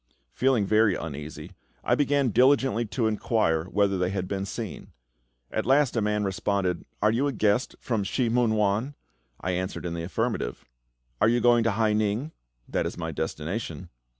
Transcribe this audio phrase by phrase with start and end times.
[0.33, 1.51] Feeling very uneasy,
[1.83, 4.93] I began diligently to inquire whether they had been seen.
[5.51, 8.95] At last a man responded, "Are you a guest from Shih mun wan?"
[9.41, 10.65] I answered in the affirmative.
[11.21, 12.31] "Are you going to Hai ning?"
[12.67, 13.89] "That is my destination."